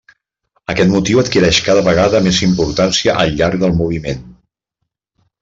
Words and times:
Aquest 0.73 0.91
motiu 0.93 1.19
adquireix 1.21 1.59
cada 1.67 1.83
vegada 1.87 2.21
més 2.29 2.39
importància 2.47 3.15
al 3.25 3.37
llarg 3.43 3.61
del 3.67 3.77
moviment. 3.83 4.27